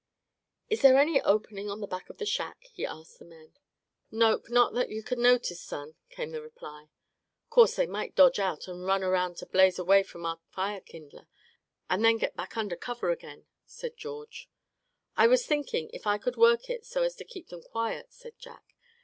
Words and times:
"Is 0.67 0.81
there 0.81 0.97
any 0.97 1.21
opening 1.21 1.69
on 1.69 1.79
the 1.79 1.85
back 1.85 2.09
of 2.09 2.17
the 2.17 2.25
shack?" 2.25 2.63
he 2.73 2.87
asked 2.87 3.19
the 3.19 3.23
men. 3.25 3.53
"Nope, 4.09 4.49
not 4.49 4.73
that 4.73 4.89
yuh 4.89 5.03
cud 5.03 5.19
notice, 5.19 5.61
son," 5.61 5.93
came 6.09 6.31
the 6.31 6.41
reply. 6.41 6.89
"Course, 7.51 7.75
they 7.75 7.85
might 7.85 8.15
dodge 8.15 8.39
out 8.39 8.67
and 8.67 8.83
run 8.83 9.03
around 9.03 9.37
to 9.37 9.45
blaze 9.45 9.77
away 9.77 9.99
at 9.99 10.15
our 10.15 10.39
fire 10.49 10.81
kindler, 10.81 11.27
and 11.87 12.03
then 12.03 12.17
get 12.17 12.35
back 12.35 12.57
under 12.57 12.75
cover 12.75 13.11
again," 13.11 13.45
suggested 13.67 13.97
George. 13.99 14.49
"I 15.15 15.27
was 15.27 15.45
thinking 15.45 15.91
if 15.93 16.07
I 16.07 16.17
could 16.17 16.35
work 16.35 16.67
it 16.67 16.83
so 16.83 17.03
as 17.03 17.15
to 17.17 17.23
keep 17.23 17.49
them 17.49 17.61
quiet," 17.61 18.11
said 18.11 18.33
Jack. 18.39 18.73